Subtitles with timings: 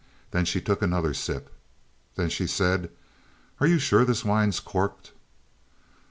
[0.31, 1.53] Then she took another sip.
[2.15, 2.89] Then she said;
[3.59, 5.11] "Are you sure this wine's corked?"